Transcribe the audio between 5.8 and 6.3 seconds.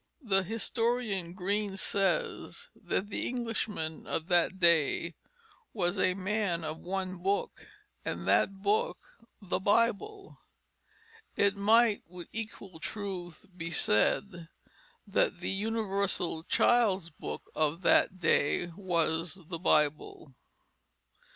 a